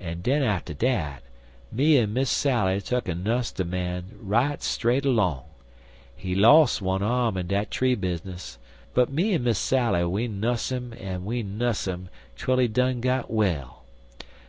[0.00, 1.22] En den atter dat,
[1.70, 5.44] me en Miss Sally tuck en nuss de man right straight along.
[6.16, 8.58] He los' one arm in dat tree bizness,
[8.94, 13.00] but me en Miss Sally we nuss 'im en we nuss 'im twel he done
[13.00, 13.84] got well.